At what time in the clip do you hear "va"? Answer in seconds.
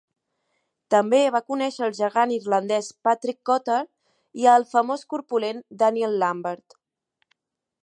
1.35-1.41